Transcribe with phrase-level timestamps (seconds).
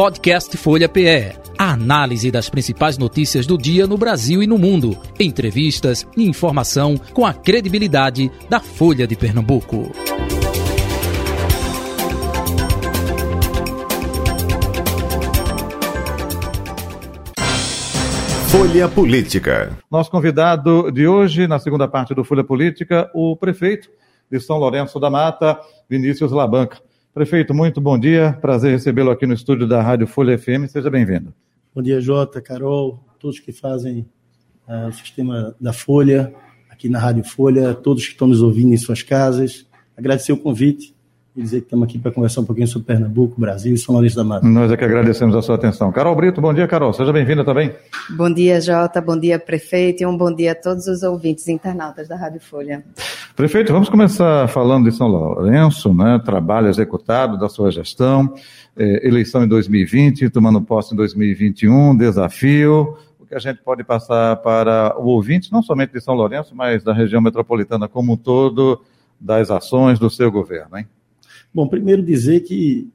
[0.00, 1.36] Podcast Folha PE.
[1.58, 4.96] A análise das principais notícias do dia no Brasil e no mundo.
[5.20, 9.92] Entrevistas e informação com a credibilidade da Folha de Pernambuco.
[18.48, 19.76] Folha Política.
[19.90, 23.90] Nosso convidado de hoje, na segunda parte do Folha Política, o prefeito
[24.32, 25.60] de São Lourenço da Mata,
[25.90, 26.78] Vinícius Labanca.
[27.12, 28.38] Prefeito, muito bom dia.
[28.40, 30.68] Prazer recebê-lo aqui no estúdio da Rádio Folha FM.
[30.68, 31.34] Seja bem-vindo.
[31.74, 34.06] Bom dia, Jota, Carol, todos que fazem
[34.68, 36.32] uh, o sistema da Folha,
[36.70, 39.66] aqui na Rádio Folha, todos que estão nos ouvindo em suas casas.
[39.96, 40.94] Agradecer o convite
[41.36, 44.16] e dizer que estamos aqui para conversar um pouquinho sobre Pernambuco, Brasil e São Lourenço
[44.16, 44.46] da Mata.
[44.46, 45.92] Nós é que agradecemos a sua atenção.
[45.92, 46.92] Carol Brito, bom dia, Carol.
[46.92, 47.72] Seja bem-vinda também.
[48.10, 49.00] Bom dia, Jota.
[49.00, 50.02] Bom dia, prefeito.
[50.02, 52.84] E um bom dia a todos os ouvintes internautas da Rádio Folha.
[53.36, 56.20] Prefeito, vamos começar falando de São Lourenço, né?
[56.24, 58.34] trabalho executado da sua gestão,
[58.76, 64.36] eh, eleição em 2020, tomando posse em 2021, desafio, o que a gente pode passar
[64.36, 68.80] para o ouvinte, não somente de São Lourenço, mas da região metropolitana como um todo,
[69.18, 70.86] das ações do seu governo, hein?
[71.52, 72.88] Bom, primeiro dizer que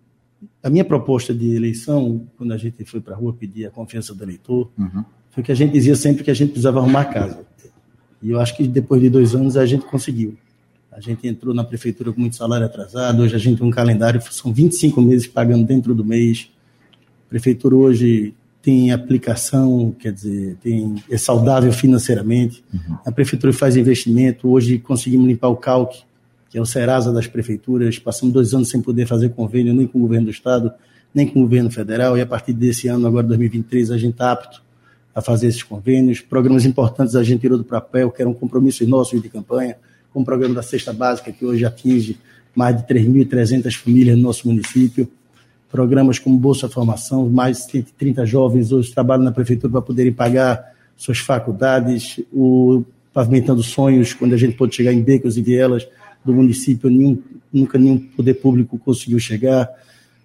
[0.64, 4.14] a minha proposta de eleição, quando a gente foi para a rua pedir a confiança
[4.14, 5.04] do eleitor, uhum.
[5.32, 7.46] foi que a gente dizia sempre que a gente precisava arrumar casa.
[8.22, 10.36] E eu acho que depois de dois anos a gente conseguiu.
[10.92, 14.22] A gente entrou na prefeitura com muito salário atrasado, hoje a gente tem um calendário,
[14.32, 16.50] são 25 meses pagando dentro do mês.
[17.28, 22.64] A prefeitura hoje tem aplicação, quer dizer, tem, é saudável financeiramente.
[22.74, 22.98] Uhum.
[23.06, 26.04] A prefeitura faz investimento, hoje conseguimos limpar o calque
[26.56, 28.00] que é o Serasa das prefeituras.
[28.00, 30.72] Passamos dois anos sem poder fazer convênio nem com o governo do Estado,
[31.14, 34.32] nem com o governo federal, e a partir desse ano, agora 2023, a gente está
[34.32, 34.64] apto
[35.14, 36.22] a fazer esses convênios.
[36.22, 39.76] Programas importantes a gente tirou do papel, que eram compromissos nossos de campanha,
[40.14, 42.18] como o programa da Cesta Básica, que hoje atinge
[42.56, 45.10] mais de 3.300 famílias no nosso município.
[45.70, 50.74] Programas como Bolsa Formação, mais de 30 jovens hoje trabalham na prefeitura para poderem pagar
[50.96, 55.88] suas faculdades, o Pavimentando Sonhos, quando a gente pode chegar em becos e vielas,
[56.26, 57.18] do município, nenhum,
[57.54, 59.70] nunca nenhum poder público conseguiu chegar.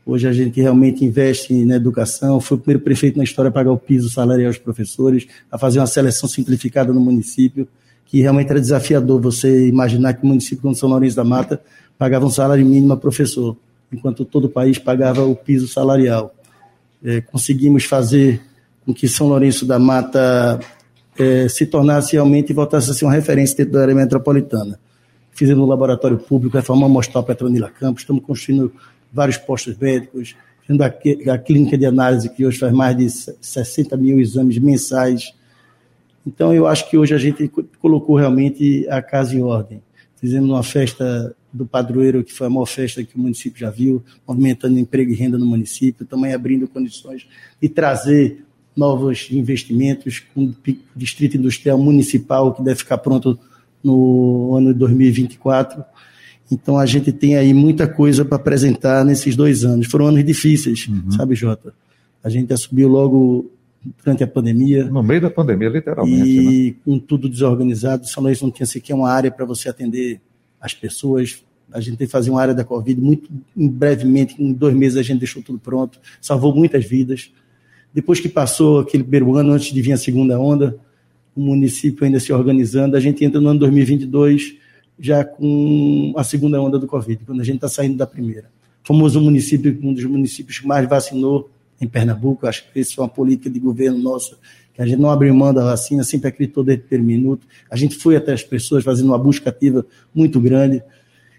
[0.05, 2.41] Hoje a gente realmente investe na educação.
[2.41, 5.79] Foi o primeiro prefeito na história a pagar o piso salarial aos professores, a fazer
[5.79, 7.69] uma seleção simplificada no município,
[8.07, 11.63] que realmente era desafiador você imaginar que o município como São Lourenço da Mata
[11.97, 13.57] pagava um salário mínimo a professor,
[13.93, 16.35] enquanto todo o país pagava o piso salarial.
[17.05, 18.43] É, conseguimos fazer
[18.85, 20.59] com que São Lourenço da Mata
[21.19, 24.79] é, se tornasse realmente e voltasse a ser uma referência dentro da área metropolitana
[25.41, 28.71] fizemos um laboratório público, reformamos o Hospital Petronila Campos, estamos construindo
[29.11, 33.97] vários postos médicos, fazendo a, a clínica de análise que hoje faz mais de 60
[33.97, 35.33] mil exames mensais.
[36.27, 37.51] Então, eu acho que hoje a gente
[37.81, 39.83] colocou realmente a casa em ordem.
[40.17, 44.03] Fizemos uma festa do padroeiro, que foi a maior festa que o município já viu,
[44.29, 47.27] movimentando emprego e renda no município, também abrindo condições
[47.61, 48.45] de trazer
[48.81, 50.55] novos investimentos com o
[50.97, 53.39] Distrito Industrial Municipal, que deve ficar pronto
[53.85, 55.85] no ano de 2024.
[56.51, 59.87] Então a gente tem aí muita coisa para apresentar nesses dois anos.
[59.87, 61.11] Foram anos difíceis, uhum.
[61.11, 61.75] sabe, Jota?
[62.25, 63.51] A gente assumiu logo
[64.03, 64.85] durante a pandemia.
[64.87, 66.29] No meio da pandemia, literalmente.
[66.29, 66.77] E né?
[66.83, 70.21] com tudo desorganizado, São Luís não tinha sequer uma área para você atender
[70.59, 71.45] as pessoas.
[71.71, 75.03] A gente tem que fazer uma área da Covid muito brevemente, em dois meses a
[75.03, 77.31] gente deixou tudo pronto, salvou muitas vidas.
[77.93, 80.77] Depois que passou aquele primeiro ano, antes de vir a segunda onda,
[81.35, 84.57] o município ainda se organizando, a gente entra no ano 2022
[84.99, 88.51] já com a segunda onda do Covid, quando a gente está saindo da primeira.
[88.83, 93.03] Fomos um município, um dos municípios que mais vacinou em Pernambuco, acho que isso é
[93.03, 94.37] uma política de governo nossa,
[94.75, 97.47] que a gente não abriu mão da vacina, sempre acreditou desde o primeiro minuto.
[97.71, 100.83] A gente foi até as pessoas fazendo uma busca ativa muito grande.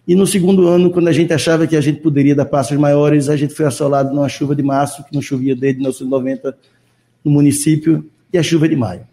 [0.07, 3.29] E no segundo ano, quando a gente achava que a gente poderia dar passos maiores,
[3.29, 6.57] a gente foi assolado numa chuva de março, que não chovia desde 1990
[7.23, 9.05] no município, e a chuva de maio.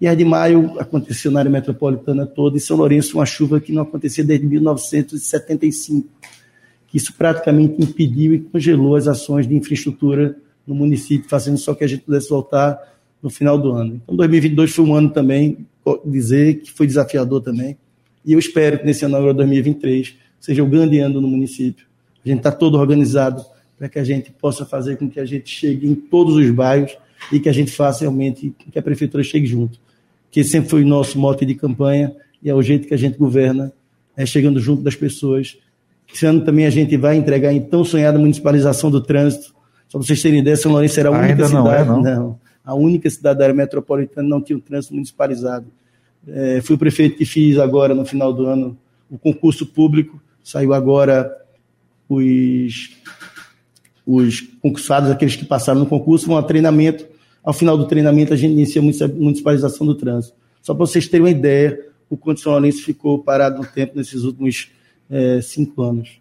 [0.00, 3.72] E a de maio aconteceu na área metropolitana toda, e São Lourenço, uma chuva que
[3.72, 6.08] não acontecia desde 1975,
[6.88, 10.36] que isso praticamente impediu e congelou as ações de infraestrutura
[10.66, 12.76] no município, fazendo só que a gente pudesse voltar
[13.22, 14.00] no final do ano.
[14.02, 15.58] Então, 2022 foi um ano também,
[16.04, 17.76] dizer que foi desafiador também,
[18.26, 21.86] e eu espero que nesse ano agora, 2023, seja o grande ano no município.
[22.24, 23.44] A gente está todo organizado
[23.78, 26.96] para que a gente possa fazer com que a gente chegue em todos os bairros
[27.32, 29.78] e que a gente faça realmente que a prefeitura chegue junto
[30.34, 32.12] que sempre foi o nosso mote de campanha
[32.42, 33.72] e é o jeito que a gente governa,
[34.16, 35.56] é chegando junto das pessoas.
[36.12, 39.54] Esse ano também a gente vai entregar a tão sonhada municipalização do trânsito.
[39.86, 42.02] Só para vocês terem ideia, São Lourenço era a única Ainda cidade, não, é, não.
[42.02, 45.66] não, a única cidade da área metropolitana não tinha o trânsito municipalizado.
[46.26, 48.76] É, fui o prefeito que fiz agora, no final do ano,
[49.08, 50.20] o concurso público.
[50.44, 51.34] Saiu agora
[52.08, 53.02] os
[54.06, 57.06] os concursados, aqueles que passaram no concurso, vão a treinamento.
[57.42, 60.36] Ao final do treinamento, a gente inicia a municipalização do trânsito.
[60.62, 64.70] Só para vocês terem uma ideia, o Lourenço ficou parado no tempo nesses últimos
[65.10, 66.20] é, cinco anos.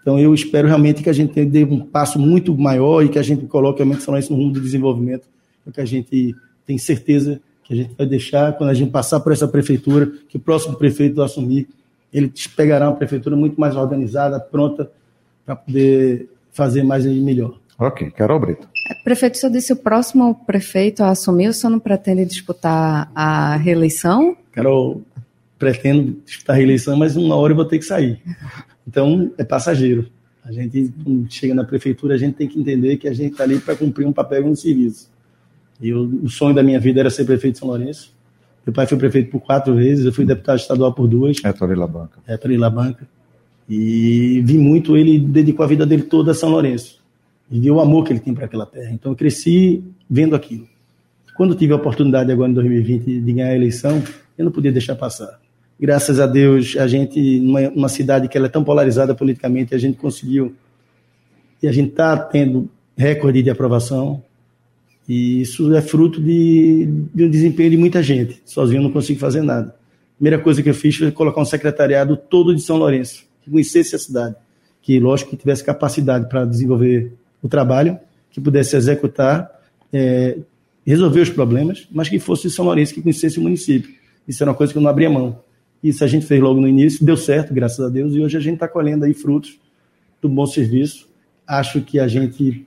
[0.00, 3.22] Então, eu espero realmente que a gente dê um passo muito maior e que a
[3.22, 5.28] gente coloque São Lourenço no rumo do desenvolvimento,
[5.64, 6.34] porque a gente
[6.66, 10.36] tem certeza que a gente vai deixar, quando a gente passar por essa prefeitura, que
[10.36, 11.68] o próximo prefeito assumir,
[12.12, 14.90] ele pegará uma prefeitura muito mais organizada, pronta
[15.44, 17.58] para poder fazer mais e melhor.
[17.78, 18.68] Ok, Carol Brito.
[18.90, 23.10] É, prefeito, o senhor disse o próximo prefeito a assumir, o senhor não pretende disputar
[23.14, 24.36] a reeleição?
[24.52, 25.02] Carol,
[25.58, 28.20] pretendo disputar a reeleição, mas uma hora eu vou ter que sair.
[28.86, 30.10] Então, é passageiro.
[30.44, 33.44] A gente, quando chega na prefeitura, a gente tem que entender que a gente está
[33.44, 35.10] ali para cumprir um papel e um serviço.
[35.80, 38.12] E eu, o sonho da minha vida era ser prefeito de São Lourenço.
[38.66, 41.38] Meu pai foi prefeito por quatro vezes, eu fui deputado estadual por duas.
[41.44, 42.18] É Banca.
[42.26, 43.08] É Banca.
[43.68, 47.00] E vi muito, ele dedicou a vida dele toda a São Lourenço.
[47.50, 48.90] E vi o amor que ele tem para aquela terra.
[48.92, 50.66] Então eu cresci vendo aquilo.
[51.36, 54.02] Quando tive a oportunidade agora em 2020 de ganhar a eleição,
[54.36, 55.40] eu não podia deixar passar.
[55.78, 59.78] Graças a Deus, a gente, numa, numa cidade que ela é tão polarizada politicamente, a
[59.78, 60.54] gente conseguiu.
[61.62, 64.22] E a gente está tendo recorde de aprovação.
[65.10, 68.40] E isso é fruto de, de um desempenho de muita gente.
[68.44, 69.70] Sozinho eu não consigo fazer nada.
[69.70, 73.50] A primeira coisa que eu fiz foi colocar um secretariado todo de São Lourenço, que
[73.50, 74.36] conhecesse a cidade,
[74.80, 77.12] que, lógico, que tivesse capacidade para desenvolver
[77.42, 77.98] o trabalho,
[78.30, 79.50] que pudesse executar,
[79.92, 80.38] é,
[80.86, 83.92] resolver os problemas, mas que fosse de São Lourenço, que conhecesse o município.
[84.28, 85.40] Isso era uma coisa que eu não abria mão.
[85.82, 88.40] Isso a gente fez logo no início, deu certo, graças a Deus, e hoje a
[88.40, 89.58] gente está colhendo aí frutos
[90.22, 91.08] do bom serviço.
[91.44, 92.64] Acho que a gente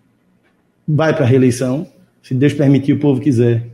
[0.85, 1.87] vai para a reeleição,
[2.23, 3.67] se Deus permitir, o povo quiser,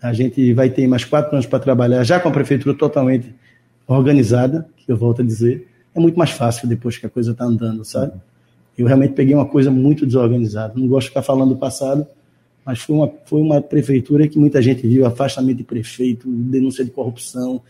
[0.00, 3.32] a gente vai ter mais quatro anos para trabalhar, já com a prefeitura totalmente
[3.86, 5.68] organizada, que eu volto a dizer.
[5.94, 8.14] É muito mais fácil depois que a coisa está andando, sabe?
[8.76, 10.72] Eu realmente peguei uma coisa muito desorganizada.
[10.74, 12.06] Não gosto de ficar falando do passado,
[12.64, 16.90] mas foi uma, foi uma prefeitura que muita gente viu afastamento de prefeito, denúncia de
[16.90, 17.60] corrupção,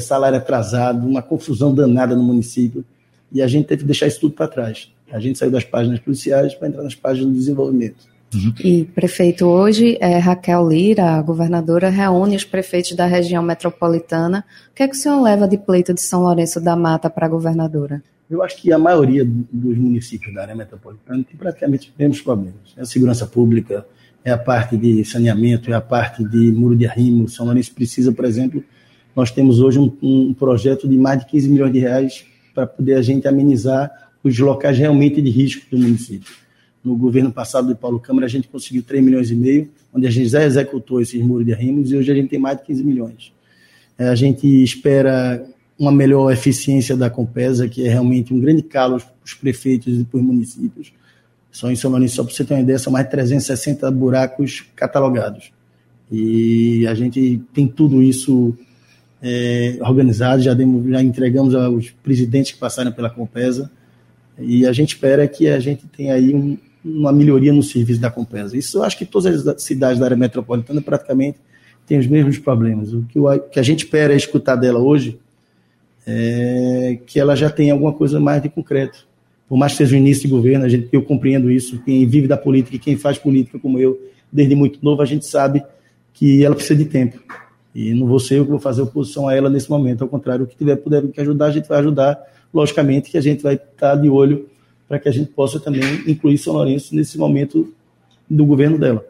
[0.00, 2.84] salário atrasado, uma confusão danada no município.
[3.32, 4.92] E a gente teve que deixar isso tudo para trás.
[5.10, 8.11] A gente saiu das páginas policiais para entrar nas páginas do desenvolvimento.
[8.34, 8.54] Uhum.
[8.64, 14.44] E, prefeito, hoje é, Raquel Lira, a governadora, reúne os prefeitos da região metropolitana.
[14.70, 17.26] O que é que o senhor leva de pleito de São Lourenço da Mata para
[17.26, 18.02] a governadora?
[18.30, 22.74] Eu acho que a maioria dos municípios da área metropolitana tem praticamente os mesmos problemas.
[22.76, 23.84] É a segurança pública,
[24.24, 27.28] é a parte de saneamento, é a parte de muro de arrimo.
[27.28, 28.64] São Lourenço precisa, por exemplo,
[29.14, 32.24] nós temos hoje um, um projeto de mais de 15 milhões de reais
[32.54, 33.90] para poder a gente amenizar
[34.24, 36.41] os locais realmente de risco do município
[36.84, 40.10] no governo passado de Paulo Câmara, a gente conseguiu 3 milhões e meio, onde a
[40.10, 42.84] gente já executou esses muros de arrimos e hoje a gente tem mais de 15
[42.84, 43.32] milhões.
[43.98, 45.44] É, a gente espera
[45.78, 50.04] uma melhor eficiência da Compesa, que é realmente um grande calo para os prefeitos e
[50.04, 50.92] para os municípios.
[51.50, 54.64] Só em São Lourenço, só para você ter uma ideia, são mais de 360 buracos
[54.74, 55.52] catalogados.
[56.10, 58.56] E a gente tem tudo isso
[59.22, 63.70] é, organizado, já, demos, já entregamos aos presidentes que passaram pela Compesa,
[64.38, 68.10] e a gente espera que a gente tenha aí um, uma melhoria no serviço da
[68.10, 68.56] Compesa.
[68.56, 71.38] Isso eu acho que todas as cidades da área metropolitana praticamente
[71.86, 72.92] têm os mesmos problemas.
[72.92, 73.18] O que,
[73.50, 75.18] que a gente espera escutar dela hoje
[76.06, 79.06] é que ela já tenha alguma coisa mais de concreto.
[79.48, 81.80] Por mais que seja o início de governo, a gente, eu compreendo isso.
[81.84, 84.00] Quem vive da política e quem faz política como eu,
[84.32, 85.62] desde muito novo, a gente sabe
[86.12, 87.22] que ela precisa de tempo.
[87.74, 90.02] E não vou ser eu que vou fazer oposição a ela nesse momento.
[90.02, 92.18] Ao contrário, o que tiver puder que ajudar, a gente vai ajudar.
[92.52, 94.46] Logicamente que a gente vai estar de olho
[94.92, 97.72] para que a gente possa também incluir São Lourenço nesse momento
[98.28, 99.02] do governo dela.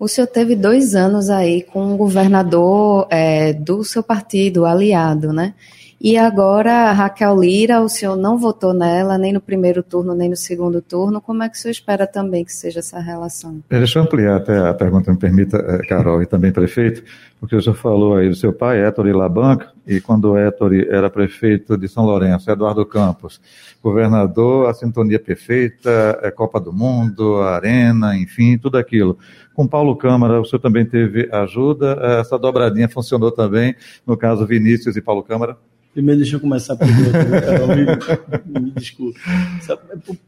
[0.00, 5.52] O senhor teve dois anos aí com um governador é, do seu partido, aliado, né?
[6.00, 10.36] E agora, Raquel Lira, o senhor não votou nela, nem no primeiro turno, nem no
[10.36, 11.20] segundo turno.
[11.20, 13.60] Como é que o senhor espera também que seja essa relação?
[13.68, 17.02] Deixa eu ampliar até a pergunta, me permita, é, Carol, e também prefeito,
[17.40, 21.76] porque o senhor falou aí do seu pai, Héctor Labanca, e quando Héctor era prefeito
[21.76, 23.40] de São Lourenço, Eduardo Campos,
[23.82, 29.18] governador, a sintonia perfeita, é Copa do Mundo, Arena, enfim, tudo aquilo.
[29.52, 33.74] Com Paulo Câmara, o senhor também teve ajuda, essa dobradinha funcionou também,
[34.06, 35.56] no caso Vinícius e Paulo Câmara?
[35.98, 39.18] Primeiro, deixa eu começar por me, me desculpe.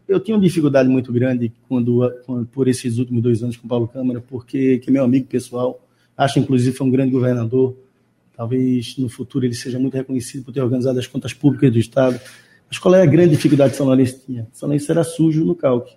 [0.09, 3.87] Eu tinha uma dificuldade muito grande quando, quando, por esses últimos dois anos com Paulo
[3.87, 5.81] Câmara, porque que é meu amigo pessoal,
[6.17, 7.77] acho inclusive foi um grande governador.
[8.37, 12.21] Talvez no futuro ele seja muito reconhecido por ter organizado as contas públicas do Estado.
[12.69, 14.49] Mas qual é a grande dificuldade que São Lourenço tinha?
[14.53, 15.95] São Lourenço era sujo no calque.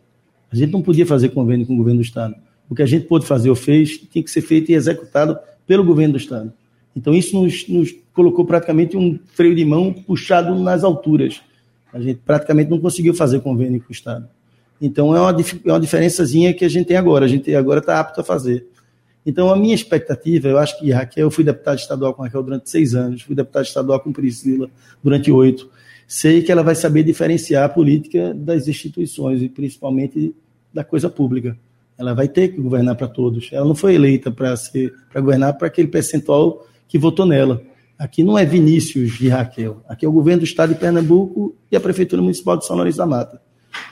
[0.52, 2.36] A gente não podia fazer convênio com o governo do Estado.
[2.70, 5.84] O que a gente pôde fazer ou fez tinha que ser feito e executado pelo
[5.84, 6.54] governo do Estado.
[6.96, 11.42] Então isso nos, nos colocou praticamente um freio de mão puxado nas alturas.
[11.92, 14.28] A gente praticamente não conseguiu fazer convênio com o Estado.
[14.82, 18.00] Então é uma, é uma diferençazinha que a gente tem agora, a gente agora está
[18.00, 18.68] apto a fazer.
[19.26, 22.70] Então a minha expectativa, eu acho que Raquel, eu fui deputado estadual com Raquel durante
[22.70, 24.70] seis anos, fui deputado estadual com Priscila
[25.02, 25.70] durante oito.
[26.08, 30.36] Sei que ela vai saber diferenciar a política das instituições e principalmente
[30.74, 31.58] da coisa pública.
[31.98, 33.50] Ela vai ter que governar para todos.
[33.54, 34.54] Ela não foi eleita para
[35.16, 37.62] governar para aquele percentual que votou nela.
[37.98, 39.82] Aqui não é Vinícius e Raquel.
[39.88, 42.98] Aqui é o governo do estado de Pernambuco e a prefeitura municipal de São Lourenço
[42.98, 43.42] da Mata.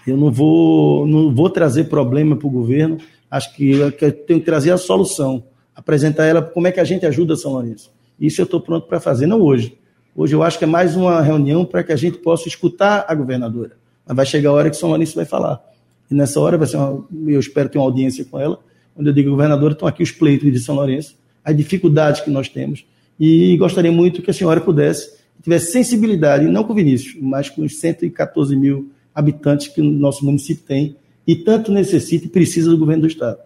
[0.06, 2.98] Eu não vou não vou trazer problema para o governo.
[3.30, 5.44] Acho que eu tenho que trazer a solução,
[5.76, 7.92] apresentar ela como é que a gente ajuda São Lourenço.
[8.20, 9.78] Isso eu estou pronto para fazer, não hoje.
[10.16, 13.16] Hoje eu acho que é mais uma reunião para que a gente possa escutar a
[13.16, 13.78] governadora.
[14.06, 15.62] Mas vai chegar a hora que São Lourenço vai falar.
[16.10, 18.60] E nessa hora vai ser uma, eu espero ter uma audiência com ela,
[18.98, 22.50] onde eu digo, governadora, estão aqui os pleitos de São Lourenço, as dificuldades que nós
[22.50, 22.86] temos,
[23.24, 25.12] e gostaria muito que a senhora pudesse,
[25.44, 30.26] tivesse sensibilidade, não com o Vinícius, mas com os 114 mil habitantes que o nosso
[30.26, 30.96] município tem,
[31.28, 33.38] e tanto necessita e precisa do governo do Estado.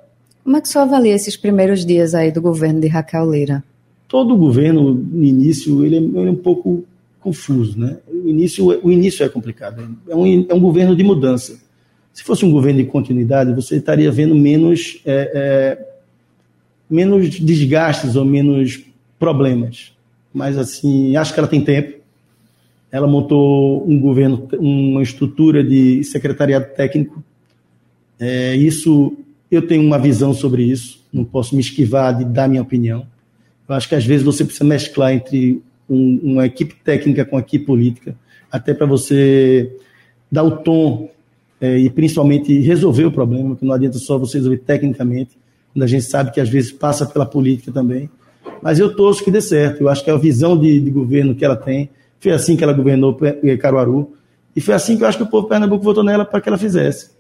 [0.46, 3.62] Como é que o senhor avalia esses primeiros dias aí do governo de Raquel Lira?
[4.08, 6.86] Todo o governo, no início, ele é, ele é um pouco
[7.20, 7.98] confuso, né?
[8.08, 9.86] O início, o início é complicado.
[10.08, 11.60] É um, é um governo de mudança.
[12.13, 15.96] Se fosse um governo de continuidade, você estaria vendo menos, é, é,
[16.89, 18.86] menos desgastes ou menos
[19.19, 19.93] problemas.
[20.34, 22.00] Mas, assim, acho que ela tem tempo.
[22.91, 27.24] Ela montou um governo, uma estrutura de secretariado técnico.
[28.19, 29.17] É, isso,
[29.50, 31.03] eu tenho uma visão sobre isso.
[31.12, 33.05] Não posso me esquivar de dar minha opinião.
[33.67, 37.39] Eu acho que às vezes você precisa mesclar entre um, uma equipe técnica com a
[37.39, 38.15] equipe política,
[38.51, 39.75] até para você
[40.31, 41.10] dar o tom
[41.60, 45.38] é, e principalmente resolver o problema, que não adianta só você resolver tecnicamente,
[45.74, 48.10] quando a gente sabe que às vezes passa pela política também.
[48.65, 49.81] Mas eu torço que dê certo.
[49.81, 51.88] Eu acho que a visão de, de governo que ela tem,
[52.19, 53.15] foi assim que ela governou
[53.62, 54.13] Caruaru,
[54.55, 56.50] e foi assim que eu acho que o povo de Pernambuco votou nela para que
[56.50, 57.12] ela fizesse.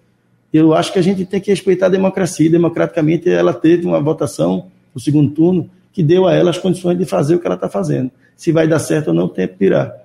[0.51, 2.49] Eu acho que a gente tem que respeitar a democracia.
[2.49, 7.05] Democraticamente, ela teve uma votação no segundo turno que deu a ela as condições de
[7.05, 8.09] fazer o que ela está fazendo.
[8.35, 9.95] Se vai dar certo ou não, o tempo dirá.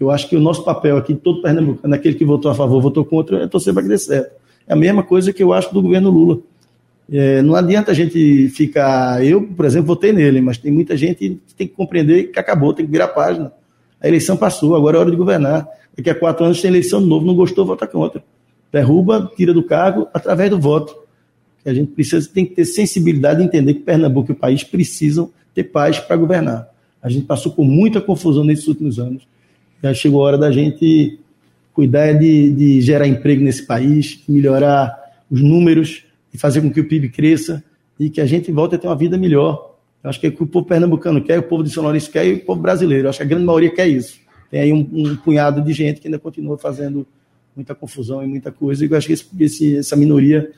[0.00, 3.04] Eu acho que o nosso papel aqui, todo pernambucano, aquele que votou a favor, votou
[3.04, 4.30] contra, é torcer para que dê certo.
[4.66, 6.38] É a mesma coisa que eu acho do governo Lula.
[7.10, 9.24] É, não adianta a gente ficar.
[9.24, 12.74] Eu, por exemplo, votei nele, mas tem muita gente que tem que compreender que acabou,
[12.74, 13.52] tem que virar a página.
[14.00, 15.66] A eleição passou, agora é hora de governar.
[15.96, 18.22] Daqui a quatro anos tem eleição de novo, não gostou, vota contra.
[18.70, 20.94] Derruba, tira do cargo através do voto.
[21.64, 25.30] A gente precisa, tem que ter sensibilidade de entender que Pernambuco e o país precisam
[25.54, 26.68] ter paz para governar.
[27.02, 29.26] A gente passou por muita confusão nesses últimos anos
[29.82, 31.18] já chegou a hora da gente
[31.72, 34.92] cuidar de, de gerar emprego nesse país, melhorar
[35.30, 36.04] os números
[36.38, 37.62] fazer com que o PIB cresça
[37.98, 39.76] e que a gente volte a ter uma vida melhor.
[40.02, 42.10] Eu acho que é o que o povo pernambucano quer, o povo de São Lourenço
[42.10, 43.06] quer e o povo brasileiro.
[43.06, 44.20] Eu acho que a grande maioria quer isso.
[44.50, 47.06] Tem aí um, um punhado de gente que ainda continua fazendo
[47.54, 48.84] muita confusão e muita coisa.
[48.84, 50.50] E eu acho que esse, essa minoria,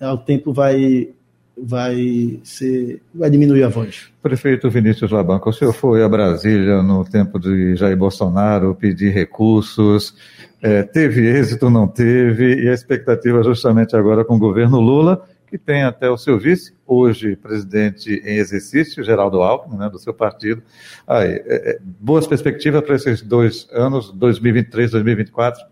[0.00, 1.10] ao tempo, vai
[1.56, 4.08] vai ser vai diminuir a voz.
[4.22, 10.14] Prefeito Vinícius Labanca, o senhor foi a Brasília no tempo de Jair Bolsonaro pedir recursos,
[10.60, 15.56] é, teve êxito, não teve, e a expectativa justamente agora com o governo Lula, que
[15.56, 20.62] tem até o seu vice, hoje presidente em exercício, Geraldo Alckmin, né, do seu partido.
[21.06, 25.64] Aí, é, é boas perspectivas para esses dois anos, 2023, 2024?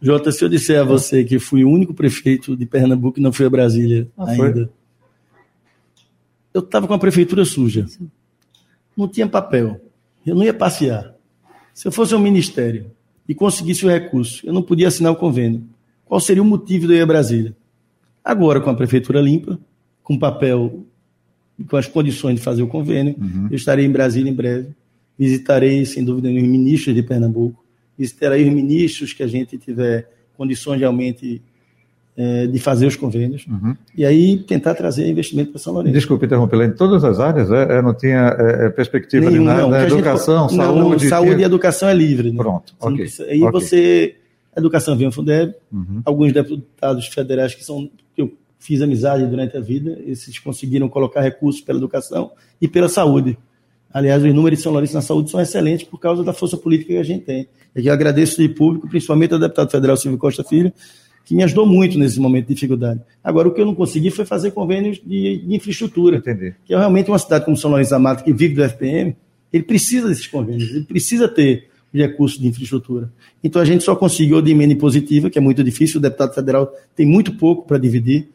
[0.00, 3.32] Jota, se eu disser a você que fui o único prefeito de Pernambuco que não
[3.32, 4.68] fui a Brasília ah, ainda, foi?
[6.56, 7.84] Eu estava com a prefeitura suja.
[8.96, 9.78] Não tinha papel.
[10.24, 11.14] Eu não ia passear.
[11.74, 12.90] Se eu fosse um ministério
[13.28, 15.62] e conseguisse o recurso, eu não podia assinar o convênio.
[16.06, 17.54] Qual seria o motivo de eu ir a Brasília?
[18.24, 19.58] Agora, com a prefeitura limpa,
[20.02, 20.86] com papel,
[21.68, 23.48] com as condições de fazer o convênio, uhum.
[23.50, 24.70] eu estarei em Brasília em breve.
[25.18, 27.62] Visitarei, sem dúvida os ministros de Pernambuco.
[27.98, 31.42] Visitarei os ministros que a gente tiver condições realmente
[32.16, 33.76] é, de fazer os convênios uhum.
[33.94, 35.94] e aí tentar trazer investimento para São Lourenço.
[35.94, 39.44] Desculpe interromper, em todas as áreas é, é não tinha é, é perspectiva Nenhum, de
[39.44, 40.80] nada, não, educação, gente, saúde...
[40.80, 41.42] Não, não, saúde tinha...
[41.42, 42.32] e educação é livre.
[42.32, 42.38] Né?
[42.38, 42.96] Pronto, ok.
[42.96, 43.52] Precisa, aí okay.
[43.52, 44.16] você,
[44.56, 46.00] educação vem o Fundeb, uhum.
[46.04, 51.20] alguns deputados federais que são que eu fiz amizade durante a vida, esses conseguiram colocar
[51.20, 53.36] recursos pela educação e pela saúde.
[53.92, 56.92] Aliás, os números de São Lourenço na saúde são excelentes por causa da força política
[56.92, 57.48] que a gente tem.
[57.74, 60.72] E eu agradeço de público, principalmente ao deputado federal Silvio Costa Filho,
[61.26, 63.00] que me ajudou muito nesse momento de dificuldade.
[63.22, 66.18] Agora, o que eu não consegui foi fazer convênios de, de infraestrutura.
[66.18, 66.54] Entendi.
[66.64, 69.16] Que é realmente uma cidade como São Lourenço da Mata, que vive do FPM,
[69.52, 73.12] ele precisa desses convênios, ele precisa ter recursos de infraestrutura.
[73.42, 76.72] Então, a gente só conseguiu de emenda positiva, que é muito difícil, o deputado federal
[76.94, 78.28] tem muito pouco para dividir.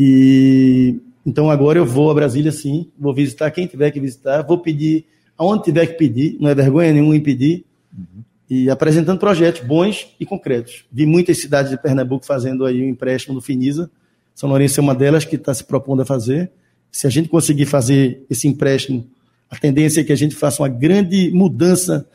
[0.00, 0.96] E
[1.26, 5.04] então, agora eu vou a Brasília, sim, vou visitar quem tiver que visitar, vou pedir
[5.36, 7.64] aonde tiver que pedir, não é vergonha nenhuma em pedir.
[7.96, 8.22] Uhum
[8.54, 10.84] e apresentando projetos bons e concretos.
[10.92, 13.90] Vi muitas cidades de Pernambuco fazendo aí o um empréstimo do Finisa.
[14.34, 16.50] São Lourenço é uma delas que está se propondo a fazer.
[16.90, 19.08] Se a gente conseguir fazer esse empréstimo,
[19.48, 22.06] a tendência é que a gente faça uma grande mudança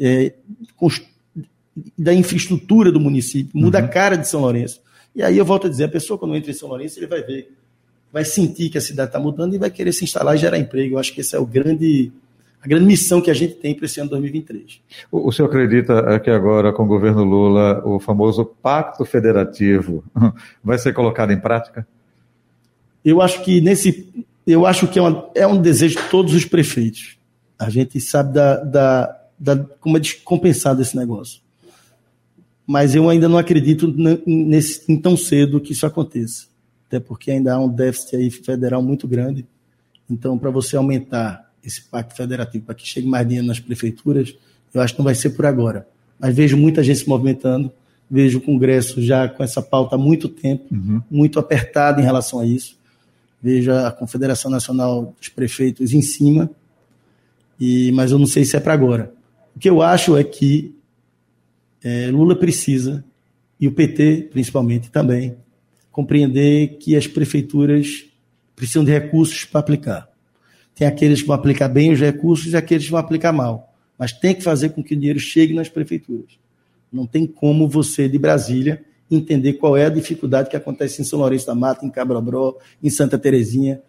[0.00, 0.32] é,
[1.98, 3.84] da infraestrutura do município, muda uhum.
[3.84, 4.80] a cara de São Lourenço.
[5.14, 7.20] E aí eu volto a dizer, a pessoa quando entra em São Lourenço, ele vai
[7.22, 7.52] ver,
[8.10, 10.94] vai sentir que a cidade está mudando e vai querer se instalar e gerar emprego.
[10.94, 12.10] Eu acho que esse é o grande
[12.62, 14.80] a grande missão que a gente tem para esse ano 2023.
[15.10, 20.04] O, o senhor acredita que agora, com o governo Lula, o famoso pacto federativo
[20.62, 21.86] vai ser colocado em prática?
[23.04, 24.08] Eu acho que nesse,
[24.46, 27.18] eu acho que é, uma, é um desejo de todos os prefeitos.
[27.58, 31.42] A gente sabe da, da, da, como é descompensado esse negócio.
[32.64, 33.92] Mas eu ainda não acredito
[34.24, 36.46] nesse, em tão cedo que isso aconteça.
[36.86, 39.44] Até porque ainda há um déficit aí federal muito grande.
[40.08, 44.34] Então, para você aumentar esse pacto federativo para que chegue mais dinheiro nas prefeituras,
[44.72, 45.86] eu acho que não vai ser por agora.
[46.18, 47.70] Mas vejo muita gente se movimentando,
[48.10, 51.00] vejo o Congresso já com essa pauta há muito tempo, uhum.
[51.10, 52.76] muito apertado em relação a isso.
[53.42, 56.50] Vejo a Confederação Nacional dos Prefeitos em cima,
[57.58, 59.12] e, mas eu não sei se é para agora.
[59.54, 60.74] O que eu acho é que
[61.82, 63.04] é, Lula precisa,
[63.58, 65.36] e o PT principalmente também,
[65.90, 68.04] compreender que as prefeituras
[68.54, 70.11] precisam de recursos para aplicar.
[70.74, 73.72] Tem aqueles que vão aplicar bem os recursos e aqueles que vão aplicar mal.
[73.98, 76.38] Mas tem que fazer com que o dinheiro chegue nas prefeituras.
[76.92, 81.18] Não tem como você, de Brasília, entender qual é a dificuldade que acontece em São
[81.18, 83.80] Lourenço da Mata, em Cabrabró, em Santa Terezinha.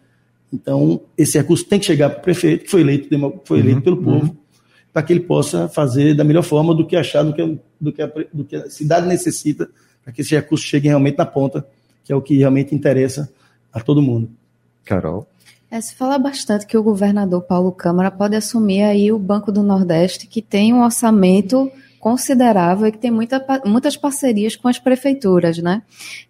[0.52, 3.08] Então, esse recurso tem que chegar para o prefeito, que foi eleito,
[3.44, 4.36] foi eleito uhum, pelo povo, uhum.
[4.92, 8.02] para que ele possa fazer da melhor forma do que achar, do que, do que,
[8.02, 9.68] a, do que a cidade necessita,
[10.02, 11.66] para que esse recurso chegue realmente na ponta,
[12.04, 13.32] que é o que realmente interessa
[13.72, 14.30] a todo mundo.
[14.84, 15.26] Carol?
[15.74, 19.60] É, se fala bastante que o governador Paulo Câmara pode assumir aí o Banco do
[19.60, 25.58] Nordeste, que tem um orçamento considerável e que tem muita, muitas parcerias com as prefeituras,
[25.58, 25.82] né?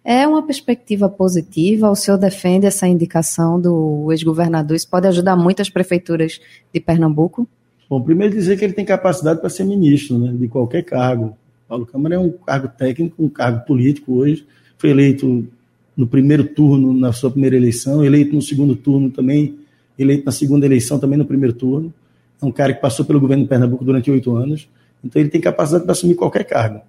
[0.03, 1.91] É uma perspectiva positiva?
[1.91, 4.75] O senhor defende essa indicação do ex-governador?
[4.75, 6.41] Isso pode ajudar muitas prefeituras
[6.73, 7.47] de Pernambuco?
[7.87, 11.37] Bom, primeiro dizer que ele tem capacidade para ser ministro, né, de qualquer cargo.
[11.67, 14.43] Paulo Câmara é um cargo técnico, um cargo político hoje.
[14.75, 15.47] Foi eleito
[15.95, 19.55] no primeiro turno, na sua primeira eleição, eleito no segundo turno também,
[19.97, 21.93] eleito na segunda eleição também no primeiro turno.
[22.41, 24.67] É um cara que passou pelo governo de Pernambuco durante oito anos,
[25.03, 26.81] então ele tem capacidade para assumir qualquer cargo.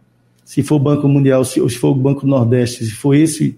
[0.44, 3.56] Se for o Banco Mundial, se, for o Banco Nordeste, se for esse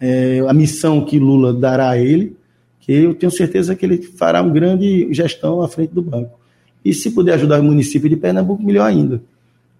[0.00, 2.36] é, a missão que Lula dará a ele,
[2.80, 6.38] que eu tenho certeza que ele fará uma grande gestão à frente do banco.
[6.84, 9.20] E se puder ajudar o município de Pernambuco, melhor ainda.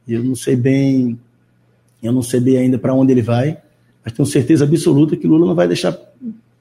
[0.06, 1.18] Eu não sei bem,
[2.02, 3.58] eu não sei bem ainda para onde ele vai,
[4.08, 5.96] mas tenho certeza absoluta que Lula não vai deixar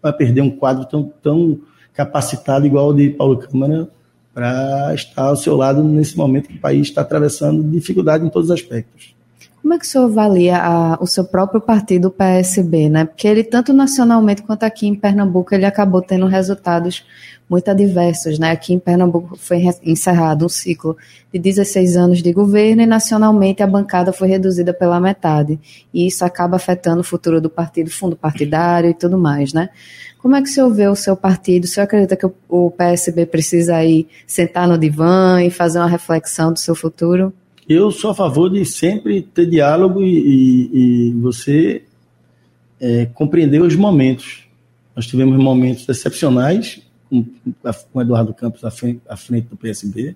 [0.02, 1.60] vai perder um quadro tão, tão
[1.94, 3.90] capacitado igual o de Paulo Câmara
[4.34, 8.50] para estar ao seu lado nesse momento que o país está atravessando dificuldade em todos
[8.50, 9.16] os aspectos.
[9.62, 13.06] Como é que o senhor avalia a, o seu próprio partido, o PSB, né?
[13.06, 17.04] Porque ele, tanto nacionalmente quanto aqui em Pernambuco, ele acabou tendo resultados
[17.50, 18.52] muito adversos, né?
[18.52, 20.96] Aqui em Pernambuco foi encerrado um ciclo
[21.34, 25.60] de 16 anos de governo e nacionalmente a bancada foi reduzida pela metade.
[25.93, 29.70] E isso acaba afetando o futuro do partido, fundo partidário e tudo mais, né?
[30.20, 31.63] Como é que o senhor vê o seu partido?
[31.63, 36.52] O senhor acredita que o PSB precisa aí sentar no divã e fazer uma reflexão
[36.52, 37.34] do seu futuro?
[37.70, 41.84] Eu sou a favor de sempre ter diálogo e, e, e você
[42.80, 44.48] é, compreender os momentos.
[44.96, 47.26] Nós tivemos momentos excepcionais com,
[47.92, 50.16] com Eduardo Campos à frente, à frente do PSB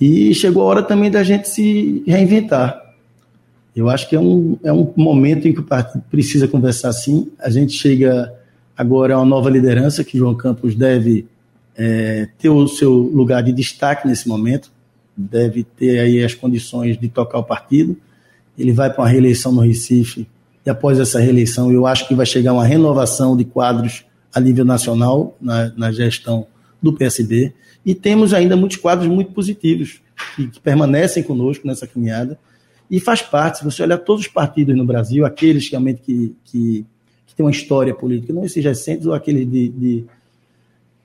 [0.00, 2.80] e chegou a hora também da gente se reinventar.
[3.74, 7.32] Eu acho que é um, é um momento em que o partido precisa conversar sim.
[7.40, 8.32] A gente chega
[8.76, 11.26] agora a uma nova liderança que João Campos deve
[11.76, 14.70] é, ter o seu lugar de destaque nesse momento
[15.20, 17.96] deve ter aí as condições de tocar o partido.
[18.58, 20.26] Ele vai para uma reeleição no Recife
[20.64, 24.04] e após essa reeleição eu acho que vai chegar uma renovação de quadros
[24.34, 26.46] a nível nacional na, na gestão
[26.82, 27.52] do PSB
[27.84, 30.00] e temos ainda muitos quadros muito positivos
[30.36, 32.38] que, que permanecem conosco nessa caminhada
[32.90, 36.86] e faz parte, se você olhar todos os partidos no Brasil, aqueles realmente que, que,
[37.26, 40.04] que têm uma história política, não esses recentes ou aqueles de, de,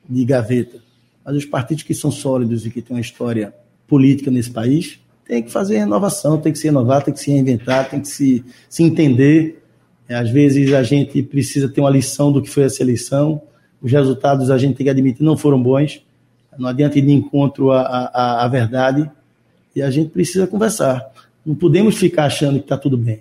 [0.10, 0.80] de gaveta,
[1.24, 3.54] mas os partidos que são sólidos e que têm uma história
[3.88, 7.90] política nesse país, tem que fazer renovação, tem que se renovar, tem que se reinventar,
[7.90, 9.64] tem que se, se entender.
[10.08, 13.42] É, às vezes a gente precisa ter uma lição do que foi essa eleição.
[13.82, 16.04] Os resultados a gente tem que admitir não foram bons.
[16.58, 19.10] Não adianta ir de encontro à, à, à verdade.
[19.76, 21.12] E a gente precisa conversar.
[21.46, 23.20] Não podemos ficar achando que está tudo bem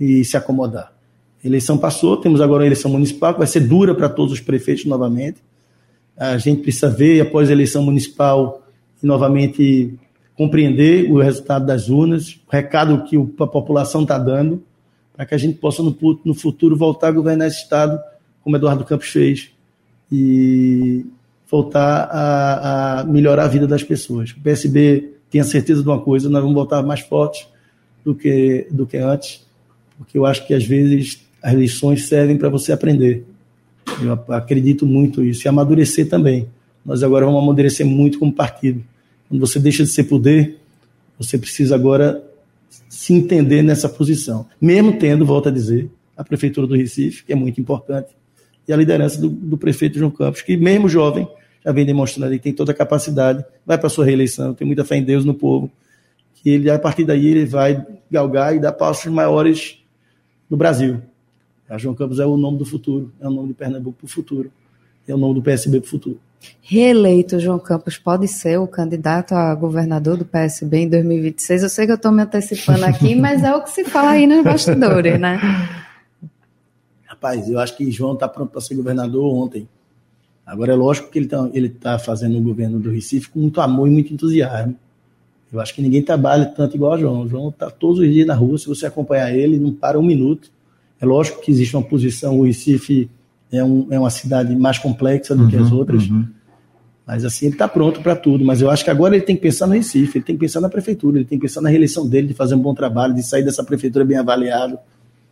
[0.00, 0.92] e se acomodar.
[1.42, 4.40] A eleição passou, temos agora a eleição municipal, que vai ser dura para todos os
[4.40, 5.38] prefeitos novamente.
[6.16, 8.61] A gente precisa ver, após a eleição municipal,
[9.02, 9.98] e novamente
[10.36, 14.62] compreender o resultado das urnas, o recado que a população está dando,
[15.14, 18.00] para que a gente possa, no, no futuro, voltar a governar esse Estado,
[18.42, 19.50] como Eduardo Campos fez,
[20.10, 21.04] e
[21.50, 24.30] voltar a, a melhorar a vida das pessoas.
[24.30, 27.46] O PSB tem a certeza de uma coisa, nós vamos voltar mais fortes
[28.04, 29.46] do que, do que antes,
[29.98, 33.24] porque eu acho que às vezes as lições servem para você aprender.
[34.00, 36.48] Eu acredito muito nisso e amadurecer também.
[36.84, 38.82] Nós agora vamos amadurecer muito como partido.
[39.32, 40.58] Quando você deixa de ser poder,
[41.18, 42.22] você precisa agora
[42.86, 44.46] se entender nessa posição.
[44.60, 48.10] Mesmo tendo, volto a dizer, a Prefeitura do Recife, que é muito importante,
[48.68, 51.26] e a liderança do, do prefeito João Campos, que mesmo jovem,
[51.64, 54.84] já vem demonstrando que tem toda a capacidade, vai para a sua reeleição, tem muita
[54.84, 55.70] fé em Deus, no povo,
[56.34, 59.82] que ele, a partir daí, ele vai galgar e dar passos maiores
[60.50, 61.00] no Brasil.
[61.70, 64.10] A João Campos é o nome do futuro, é o nome de Pernambuco para o
[64.10, 64.52] futuro,
[65.08, 66.20] é o nome do PSB para o futuro.
[66.60, 71.62] Reeleito, João Campos pode ser o candidato a governador do PSB em 2026?
[71.62, 74.26] Eu sei que eu estou me antecipando aqui, mas é o que se fala aí
[74.26, 75.40] nos bastidores, né?
[77.04, 79.68] Rapaz, eu acho que João está pronto para ser governador ontem.
[80.44, 83.60] Agora é lógico que ele está ele tá fazendo o governo do Recife com muito
[83.60, 84.76] amor e muito entusiasmo.
[85.52, 87.22] Eu acho que ninguém trabalha tanto igual a João.
[87.22, 90.02] O João está todos os dias na rua, se você acompanhar ele, não para um
[90.02, 90.50] minuto
[91.02, 93.10] é lógico que existe uma posição, o Recife
[93.52, 96.26] é, um, é uma cidade mais complexa do uhum, que as uhum, outras, uhum.
[97.06, 98.44] mas assim, ele está pronto para tudo.
[98.44, 100.60] Mas eu acho que agora ele tem que pensar no Recife, ele tem que pensar
[100.60, 103.22] na prefeitura, ele tem que pensar na reeleição dele, de fazer um bom trabalho, de
[103.22, 104.78] sair dessa prefeitura bem avaliado.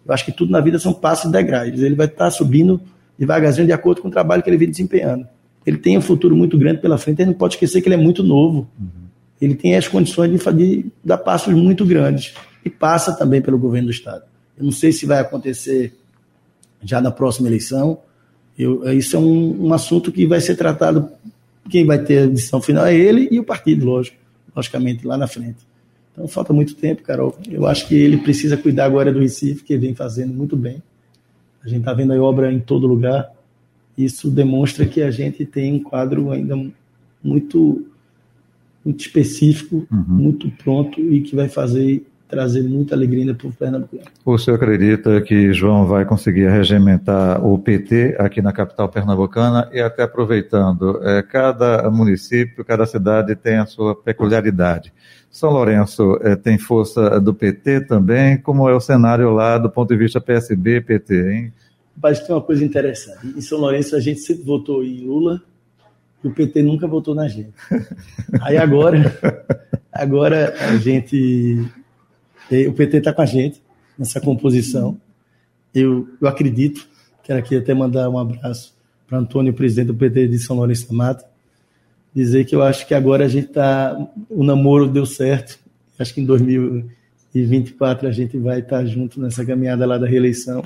[0.07, 1.69] Eu acho que tudo na vida são passos e degraus.
[1.69, 2.81] Ele vai estar tá subindo
[3.19, 5.27] devagarzinho de acordo com o trabalho que ele vem desempenhando.
[5.65, 7.99] Ele tem um futuro muito grande pela frente, gente não pode esquecer que ele é
[7.99, 8.69] muito novo.
[8.79, 8.89] Uhum.
[9.41, 12.35] Ele tem as condições de, de dar passos muito grandes.
[12.65, 14.25] E passa também pelo governo do Estado.
[14.57, 15.95] Eu não sei se vai acontecer
[16.83, 17.99] já na próxima eleição.
[18.61, 21.09] Eu, isso é um, um, assunto que vai ser tratado.
[21.69, 24.17] Quem vai ter a decisão final é ele e o partido, lógico,
[24.55, 25.59] logicamente, lá na frente.
[26.13, 27.37] Então falta muito tempo, Carol.
[27.51, 30.83] Eu acho que ele precisa cuidar agora do Recife, que ele vem fazendo muito bem.
[31.65, 33.31] A gente está vendo a obra em todo lugar.
[33.97, 36.57] Isso demonstra que a gente tem um quadro ainda
[37.23, 37.87] muito,
[38.85, 40.05] muito específico, uhum.
[40.09, 43.99] muito pronto e que vai fazer trazer muita alegria para o Pernambuco.
[44.25, 49.81] O senhor acredita que João vai conseguir regimentar o PT aqui na capital pernambucana e
[49.81, 54.93] até aproveitando, é, cada município, cada cidade tem a sua peculiaridade.
[55.31, 59.89] São Lourenço é, tem força do PT também, como é o cenário lá do ponto
[59.89, 61.53] de vista PSB, PT, hein?
[62.01, 63.27] Mas tem uma coisa interessante.
[63.27, 65.43] Em São Lourenço a gente sempre votou em Lula
[66.23, 67.53] e o PT nunca votou na gente.
[68.41, 69.13] Aí agora,
[69.93, 71.69] agora a gente
[72.69, 73.63] o PT está com a gente
[73.99, 74.97] nessa composição.
[75.75, 76.87] Eu, eu acredito,
[77.23, 78.75] quero aqui até mandar um abraço
[79.07, 81.25] para Antônio, presidente do PT de São Lourenço da Mata,
[82.15, 83.97] dizer que eu acho que agora a gente está.
[84.29, 85.59] O namoro deu certo.
[85.99, 90.63] Acho que em 2024 a gente vai estar tá junto nessa caminhada lá da reeleição.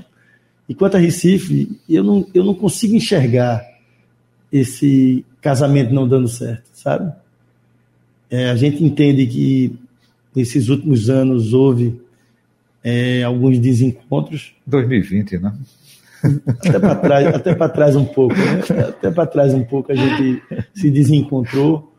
[0.69, 3.63] E quanto a Recife, eu não, eu não consigo enxergar
[4.51, 7.13] esse casamento não dando certo, sabe?
[8.31, 9.79] É, a gente entende que
[10.35, 12.01] nesses últimos anos houve
[12.83, 14.55] é, alguns desencontros.
[14.67, 15.55] 2020, né?
[16.49, 18.61] Até para trás, até para trás um pouco, né?
[18.89, 20.43] Até para trás um pouco a gente
[20.75, 21.93] se desencontrou,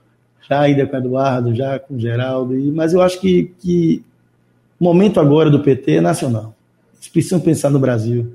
[0.47, 4.03] já ainda com Eduardo, já com Geraldo, e, mas eu acho que, que
[4.79, 6.55] o momento agora do PT é nacional.
[6.95, 8.33] Eles precisam pensar no Brasil.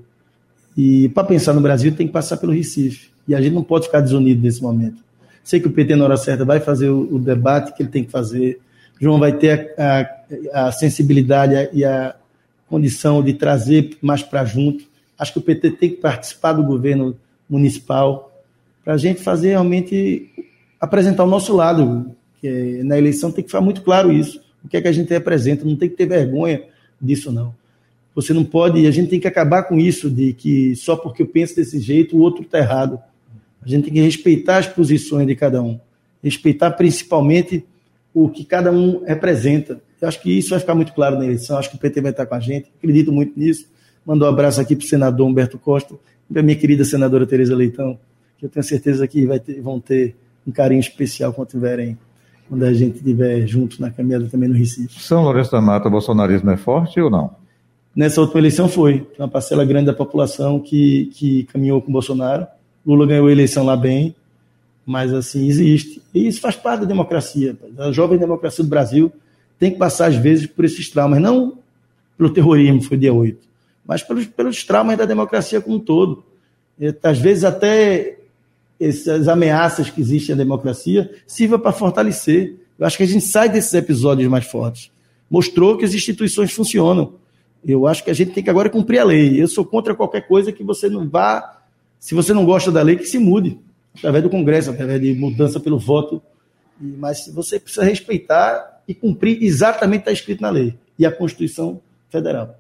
[0.77, 3.11] E para pensar no Brasil tem que passar pelo Recife.
[3.27, 5.03] E a gente não pode ficar desunido nesse momento.
[5.43, 8.05] Sei que o PT, na hora certa, vai fazer o, o debate que ele tem
[8.05, 8.61] que fazer,
[9.01, 10.01] João vai ter a,
[10.55, 12.15] a, a sensibilidade e a
[12.69, 14.85] condição de trazer mais para junto.
[15.19, 17.17] Acho que o PT tem que participar do governo
[17.49, 18.31] municipal
[18.85, 20.31] para a gente fazer realmente
[20.79, 22.15] apresentar o nosso lado.
[22.41, 24.41] Que na eleição tem que ficar muito claro isso.
[24.65, 25.65] O que é que a gente representa?
[25.65, 26.63] Não tem que ter vergonha
[27.01, 27.55] disso, não.
[28.15, 31.27] Você não pode, a gente tem que acabar com isso de que só porque eu
[31.27, 32.99] penso desse jeito o outro está errado.
[33.63, 35.79] A gente tem que respeitar as posições de cada um.
[36.23, 37.65] Respeitar principalmente
[38.15, 39.81] o que cada um representa.
[40.01, 41.59] Eu acho que isso vai ficar muito claro na eleição.
[41.59, 42.71] Acho que o PT vai estar com a gente.
[42.79, 43.67] Acredito muito nisso.
[44.05, 45.95] Mandou um abraço aqui para o senador Humberto Costa
[46.29, 47.99] e para minha querida senadora Tereza Leitão,
[48.39, 51.99] que eu tenho certeza que ter, vão ter um carinho especial quando tiverem
[52.49, 55.01] quando a gente estiver junto na caminhada também no Recife.
[55.01, 57.31] São Lourenço da Mata, o bolsonarismo é forte ou não?
[57.95, 59.07] Nessa última eleição foi.
[59.17, 62.49] Uma parcela grande da população que, que caminhou com o Bolsonaro.
[62.85, 64.17] Lula ganhou a eleição lá bem
[64.91, 66.03] mas assim existe.
[66.13, 67.57] E isso faz parte da democracia.
[67.79, 69.13] A jovem democracia do Brasil
[69.57, 71.59] tem que passar, às vezes, por esses traumas, não
[72.19, 73.39] pelo terrorismo, foi dia 8,
[73.87, 76.25] mas pelos, pelos traumas da democracia como um todo.
[76.79, 78.19] E, às vezes, até
[78.81, 82.57] essas ameaças que existem à democracia sirva para fortalecer.
[82.77, 84.91] Eu acho que a gente sai desses episódios mais fortes.
[85.31, 87.13] Mostrou que as instituições funcionam.
[87.65, 89.41] Eu acho que a gente tem que agora cumprir a lei.
[89.41, 91.61] Eu sou contra qualquer coisa que você não vá.
[91.99, 93.59] Se você não gosta da lei, que se mude.
[93.97, 96.23] Através do Congresso, através de mudança pelo voto.
[96.81, 101.13] Mas você precisa respeitar e cumprir exatamente o que está escrito na lei e a
[101.13, 102.59] Constituição Federal.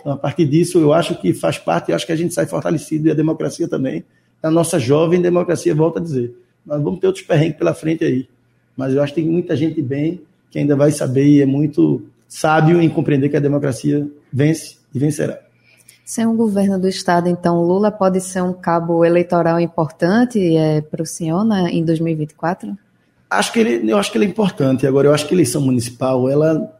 [0.00, 2.46] Então, a partir disso, eu acho que faz parte, eu acho que a gente sai
[2.46, 4.04] fortalecido e a democracia também.
[4.42, 6.34] A nossa jovem democracia, volta a dizer.
[6.66, 8.28] Nós vamos ter outros perrengues pela frente aí.
[8.76, 12.02] Mas eu acho que tem muita gente bem que ainda vai saber e é muito
[12.26, 15.38] sábio em compreender que a democracia vence e vencerá.
[16.12, 21.02] Sem o governo do Estado, então, Lula pode ser um cabo eleitoral importante é, para
[21.02, 22.76] o senhor né, em 2024?
[23.30, 24.86] Acho que ele, eu acho que ele é importante.
[24.86, 26.70] Agora, eu acho que a eleição municipal, ela,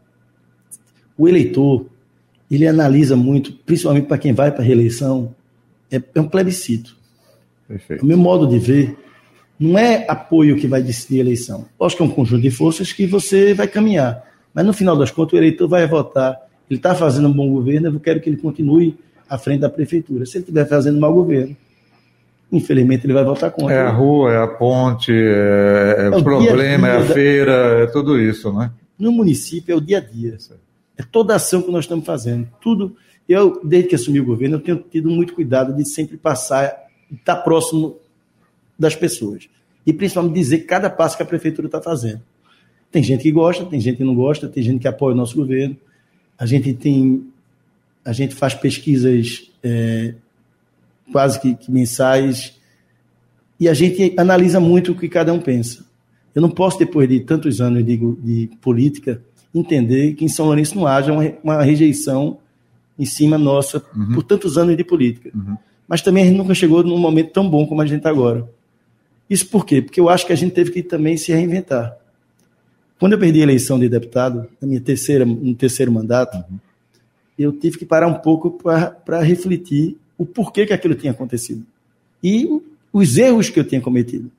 [1.17, 1.87] o eleitor,
[2.51, 5.33] ele analisa muito, principalmente para quem vai para a reeleição,
[5.91, 6.95] é, é, um plebiscito.
[7.67, 8.03] Perfeito.
[8.03, 8.95] O meu modo de ver
[9.59, 11.65] não é apoio que vai decidir a eleição.
[11.81, 14.23] Acho que é um conjunto de forças que você vai caminhar.
[14.53, 16.39] Mas no final das contas, o eleitor vai votar.
[16.69, 18.95] Ele está fazendo um bom governo, eu quero que ele continue
[19.29, 20.25] à frente da prefeitura.
[20.25, 21.55] Se ele estiver fazendo mau governo,
[22.51, 23.73] infelizmente ele vai votar contra.
[23.73, 27.87] É a rua, é a ponte, é, é, é o problema, é a feira, é
[27.87, 28.71] tudo isso, né?
[28.97, 30.37] No município é o dia a dia.
[30.97, 32.47] É toda a ação que nós estamos fazendo.
[32.61, 32.95] Tudo.
[33.27, 36.73] Eu, desde que assumi o governo, eu tenho tido muito cuidado de sempre passar,
[37.11, 37.97] estar próximo
[38.77, 39.49] das pessoas.
[39.85, 42.21] E principalmente dizer cada passo que a prefeitura está fazendo.
[42.91, 45.35] Tem gente que gosta, tem gente que não gosta, tem gente que apoia o nosso
[45.35, 45.75] governo.
[46.37, 47.25] A gente tem.
[48.03, 50.13] A gente faz pesquisas é,
[51.11, 52.59] quase que, que mensais
[53.59, 55.85] e a gente analisa muito o que cada um pensa.
[56.35, 59.21] Eu não posso, depois de tantos anos de, de política,
[59.53, 62.39] entender que em São Lourenço não haja uma, uma rejeição
[62.97, 64.15] em cima nossa uhum.
[64.15, 65.31] por tantos anos de política.
[65.33, 65.55] Uhum.
[65.87, 68.49] Mas também a gente nunca chegou num momento tão bom como a gente está agora.
[69.29, 69.81] Isso por quê?
[69.81, 71.95] Porque eu acho que a gente teve que também se reinventar.
[72.99, 76.59] Quando eu perdi a eleição de deputado, na minha terceira, no terceiro mandato, uhum.
[77.37, 81.65] Eu tive que parar um pouco para refletir o porquê que aquilo tinha acontecido
[82.23, 82.47] e
[82.91, 84.31] os erros que eu tinha cometido.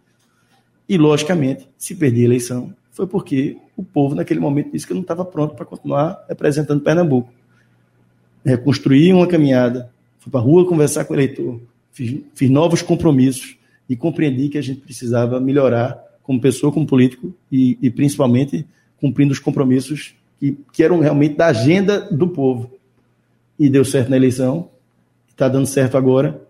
[0.88, 4.96] E, logicamente, se perdi a eleição, foi porque o povo, naquele momento, disse que eu
[4.96, 7.28] não estava pronto para continuar representando Pernambuco.
[8.44, 13.56] Reconstruí uma caminhada, fui para a rua conversar com o eleitor, fiz, fiz novos compromissos
[13.88, 18.66] e compreendi que a gente precisava melhorar como pessoa, como político e, e principalmente
[19.00, 22.70] cumprindo os compromissos que, que eram realmente da agenda do povo.
[23.58, 24.68] E deu certo na eleição,
[25.30, 26.40] está dando certo agora.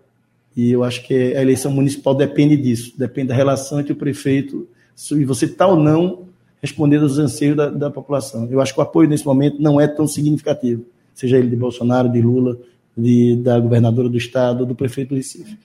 [0.55, 4.67] E eu acho que a eleição municipal depende disso, depende da relação entre o prefeito
[5.11, 6.25] e você está ou não
[6.61, 8.47] respondendo aos anseios da, da, população.
[8.49, 12.09] Eu acho que o apoio nesse momento não é tão significativo, seja ele de Bolsonaro,
[12.09, 12.57] de Lula,
[12.97, 15.57] de, da governadora do estado, do prefeito do Recife.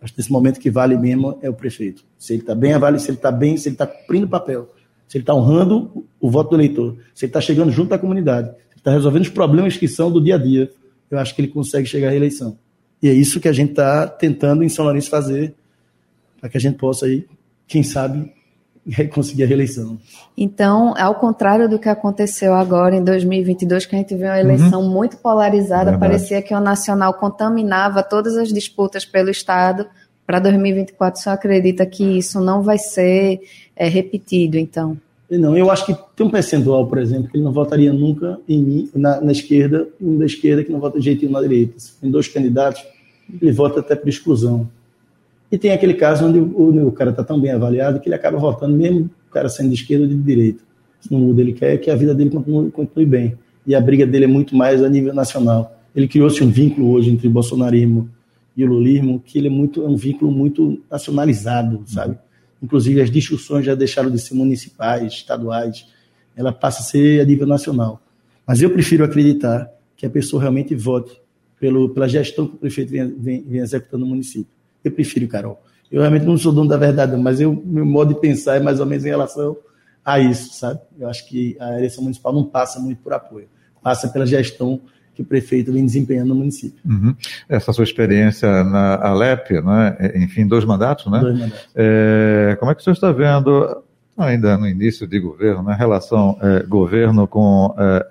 [0.00, 2.04] Acho que nesse momento que vale mesmo é o prefeito.
[2.18, 4.68] Se ele está bem, vale se ele está bem, se ele está cumprindo o papel,
[5.06, 8.48] se ele está honrando o voto do eleitor, se ele está chegando junto da comunidade,
[8.48, 10.70] se ele está resolvendo os problemas que são do dia a dia,
[11.12, 12.56] eu acho que ele consegue chegar à reeleição.
[13.02, 15.54] E é isso que a gente está tentando em São Lourenço fazer,
[16.40, 17.26] para que a gente possa aí,
[17.66, 18.32] quem sabe,
[19.12, 19.98] conseguir a reeleição.
[20.36, 24.80] Então, ao contrário do que aconteceu agora em 2022, que a gente viu uma eleição
[24.80, 24.90] uhum.
[24.90, 29.86] muito polarizada, parecia que o Nacional contaminava todas as disputas pelo Estado.
[30.26, 33.40] Para 2024, você acredita que isso não vai ser
[33.76, 34.96] é, repetido, então?
[35.38, 38.62] Não, eu acho que tem um percentual, por exemplo, que ele não votaria nunca em
[38.62, 41.74] mim, na, na esquerda, e um da esquerda que não vota de jeitinho na direita.
[42.00, 42.84] Tem dois candidatos,
[43.40, 44.68] ele vota até por exclusão.
[45.50, 48.38] E tem aquele caso onde o, o cara está tão bem avaliado que ele acaba
[48.38, 50.62] votando, mesmo o cara sendo de esquerda ou de direita.
[51.00, 53.38] Se não muda, ele quer que a vida dele continue, continue bem.
[53.66, 55.78] E a briga dele é muito mais a nível nacional.
[55.96, 58.08] Ele criou-se um vínculo hoje entre bolsonarismo
[58.56, 62.18] e o lulismo, que ele é muito é um vínculo muito nacionalizado, sabe?
[62.62, 65.86] Inclusive as discussões já deixaram de ser municipais, estaduais,
[66.36, 68.00] ela passa a ser a nível nacional.
[68.46, 71.20] Mas eu prefiro acreditar que a pessoa realmente vote
[71.58, 74.50] pelo, pela gestão que o prefeito vem, vem, vem executando no município.
[74.82, 75.62] Eu prefiro, Carol.
[75.90, 78.80] Eu realmente não sou dono da verdade, mas eu, meu modo de pensar é mais
[78.80, 79.56] ou menos em relação
[80.04, 80.80] a isso, sabe?
[80.98, 83.46] Eu acho que a eleição municipal não passa muito por apoio,
[83.82, 84.80] passa pela gestão
[85.14, 86.78] que o prefeito vem desempenhando no município.
[86.84, 87.14] Uhum.
[87.48, 89.96] Essa sua experiência na Alep, né?
[90.16, 91.20] enfim, dois mandatos, né?
[91.20, 91.68] Dois mandatos.
[91.74, 93.82] É, como é que o senhor está vendo,
[94.16, 95.76] ainda no início de governo, né?
[95.78, 98.06] relação é, governo com é,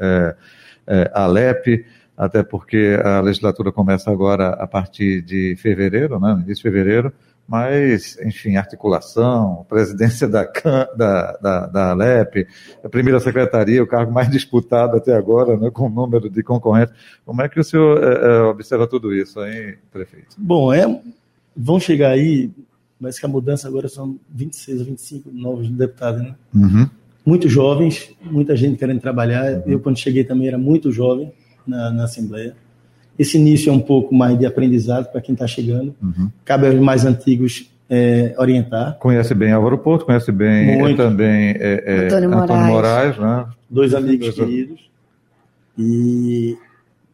[0.88, 1.86] é, é Alep,
[2.16, 7.12] até porque a legislatura começa agora a partir de fevereiro, né, no início de fevereiro,
[7.52, 10.46] mas, enfim, articulação, presidência da,
[10.96, 12.48] da, da, da Alep,
[12.82, 16.96] a primeira secretaria, o cargo mais disputado até agora, né, com o número de concorrentes.
[17.26, 20.38] Como é que o senhor é, é, observa tudo isso, hein, prefeito?
[20.38, 21.02] Bom, é,
[21.54, 22.50] vão chegar aí,
[22.98, 26.36] mas que a mudança agora são 26 ou 25 novos deputados, né?
[26.56, 26.90] Uhum.
[27.26, 29.68] muito jovens, muita gente querendo trabalhar.
[29.68, 31.34] Eu, quando cheguei, também era muito jovem
[31.68, 32.56] na, na Assembleia.
[33.18, 35.94] Esse início é um pouco mais de aprendizado para quem está chegando.
[36.02, 36.30] Uhum.
[36.44, 38.98] Cabe aos mais antigos é, orientar.
[39.00, 40.98] Conhece bem Álvaro Porto, conhece bem Muito.
[40.98, 42.68] também é, é, Antônio, Moraes.
[42.68, 43.46] Moraes, né?
[43.70, 44.36] Dois amigos Dois...
[44.36, 44.90] queridos.
[45.78, 46.58] E,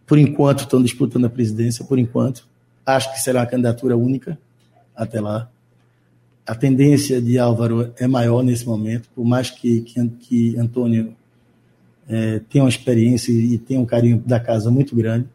[0.05, 2.47] por enquanto, estão disputando a presidência, por enquanto.
[2.86, 4.38] Acho que será uma candidatura única
[4.95, 5.49] até lá.
[6.45, 11.13] A tendência de Álvaro é maior nesse momento, por mais que, que, que Antônio
[12.07, 15.27] é, tenha uma experiência e tenha um carinho da casa muito grande.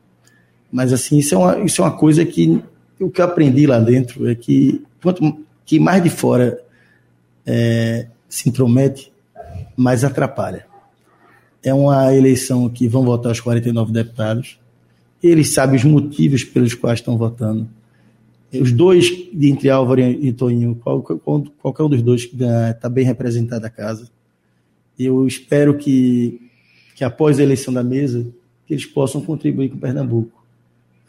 [0.72, 2.62] Mas, assim, isso é uma, isso é uma coisa que
[2.98, 6.58] o que eu aprendi lá dentro é que quanto que mais de fora
[7.46, 9.12] é, se intromete,
[9.76, 10.66] mais atrapalha.
[11.62, 14.58] É uma eleição que vão votar os 49 deputados.
[15.22, 17.68] Eles sabem os motivos pelos quais estão votando.
[18.52, 22.88] Os dois, entre Álvaro e Toninho, qual, qual, qualquer um dos dois que ganhar, está
[22.88, 24.10] bem representado a casa.
[24.98, 26.50] Eu espero que,
[26.94, 28.26] que após a eleição da mesa,
[28.66, 30.41] que eles possam contribuir com Pernambuco.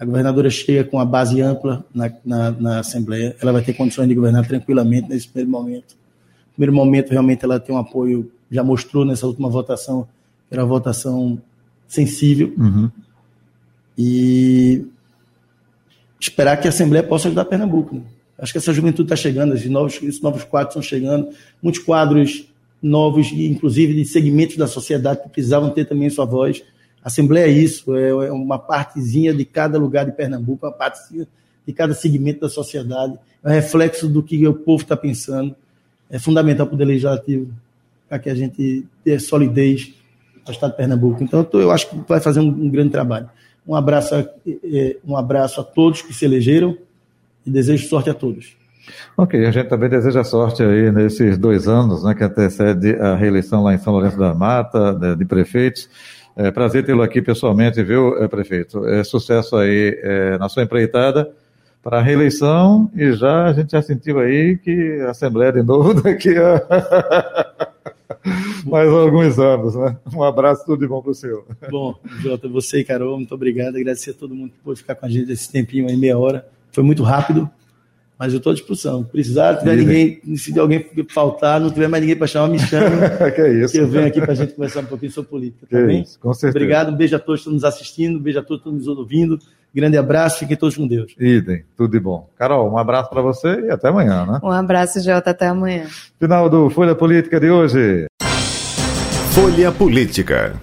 [0.04, 4.06] A governadora chega com a base ampla na, na, na, Assembleia, ela vai ter condições
[4.06, 5.96] de governar tranquilamente nesse primeiro momento.
[6.48, 10.06] No primeiro momento, realmente, ela tem um apoio, já mostrou nessa última votação,
[10.50, 11.42] que era uma votação
[11.88, 12.54] sensível.
[12.58, 12.92] Uhum.
[13.98, 14.86] E
[16.20, 17.96] esperar que a Assembleia possa ajudar Pernambuco.
[17.96, 18.02] Né?
[18.38, 21.30] Acho que essa juventude está chegando, esses novos, esses novos quadros estão chegando,
[21.62, 22.46] muitos quadros
[22.82, 26.62] novos, inclusive de segmentos da sociedade que precisavam ter também sua voz.
[27.04, 31.28] Assembleia é isso, é, é uma partezinha de cada lugar de Pernambuco, uma partezinha
[31.66, 35.56] de cada segmento da sociedade, é um reflexo do que o povo está pensando.
[36.10, 37.52] É fundamental para o Legislativo,
[38.08, 39.94] para que a gente tenha solidez
[40.46, 41.24] no Estado de Pernambuco.
[41.24, 43.30] Então, eu acho que vai fazer um, um grande trabalho.
[43.68, 46.78] Um abraço, a, é, um abraço a todos que se elegeram
[47.46, 48.56] e desejo sorte a todos.
[49.18, 53.64] Ok, a gente também deseja sorte aí nesses dois anos né, que antecede a reeleição
[53.64, 55.90] lá em São Lourenço da Mata, de, de prefeitos.
[56.36, 58.86] É prazer tê-lo aqui pessoalmente, viu, é, prefeito?
[58.88, 61.32] É sucesso aí é, na sua empreitada
[61.82, 65.94] para a reeleição e já a gente já sentiu aí que a Assembleia de novo
[66.02, 67.64] daqui a
[68.66, 69.98] mais alguns anos, né?
[70.16, 71.46] Um abraço, tudo de bom para o senhor.
[71.70, 73.76] Bom, Jota, você e Carol, muito obrigado.
[73.76, 76.48] Agradecer a todo mundo que pôde ficar com a gente esse tempinho aí, meia hora.
[76.72, 77.50] Foi muito rápido.
[78.18, 79.04] Mas eu estou à disposição.
[79.04, 82.96] Precisar, tiver ninguém, se alguém faltar, não tiver mais ninguém para chamar, me chame.
[83.34, 83.74] que é isso.
[83.74, 85.68] Que eu venho aqui para a gente conversar um pouquinho sobre política.
[85.70, 86.02] Tá bem?
[86.02, 86.58] Isso, com certeza.
[86.58, 88.74] Obrigado, um beijo a todos que estão nos assistindo, um beijo a todos que estão
[88.74, 89.40] nos ouvindo.
[89.76, 91.16] Grande abraço, fiquem todos com Deus.
[91.20, 92.30] Idem, tudo de bom.
[92.38, 94.40] Carol, um abraço para você e até amanhã, né?
[94.44, 95.88] Um abraço, Jota, até amanhã.
[96.20, 98.06] Final do Folha Política de hoje.
[99.32, 100.54] Folha Política.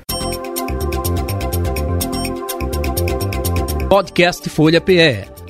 [3.89, 5.30] Podcast Folha PE